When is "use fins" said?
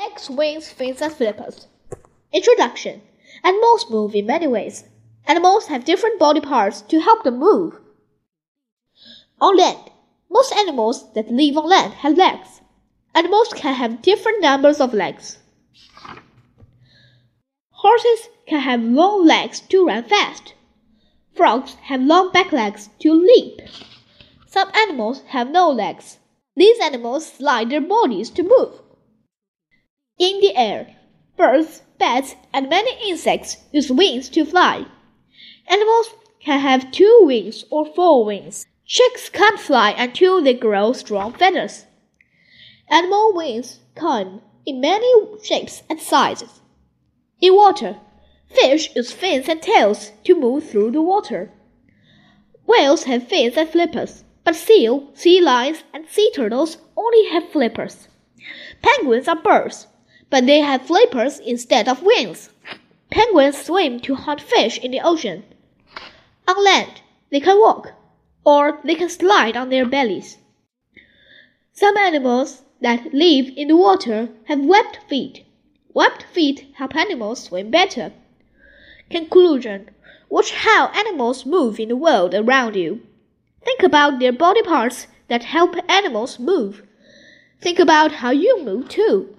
48.94-49.48